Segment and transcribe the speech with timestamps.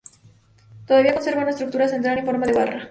[0.87, 2.79] Todavía conserva una estructura central en forma de barra.